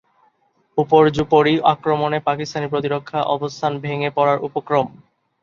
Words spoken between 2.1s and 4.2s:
পাকিস্তানি প্রতিরক্ষা অবস্থান ভেঙে